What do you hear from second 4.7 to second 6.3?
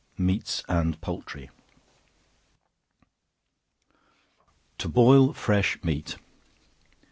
To Boil Fresh Meat.